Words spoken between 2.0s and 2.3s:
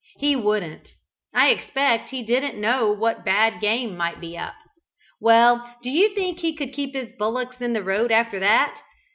he